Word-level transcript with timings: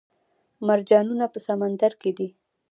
مرجانونه 0.67 1.25
په 1.33 1.39
سمندر 1.47 1.91
کې 2.01 2.11
دي 2.17 2.29